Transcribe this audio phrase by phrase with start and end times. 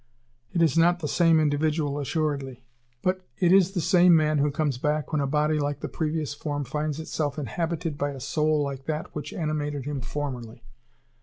[0.51, 2.63] It is not the same individual assuredly,
[3.03, 6.33] but it is the same man who comes back when a body like the previous
[6.33, 10.63] form finds itself inhabited by a soul like that which animated him formerly.